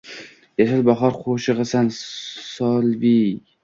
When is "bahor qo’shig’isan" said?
0.87-1.95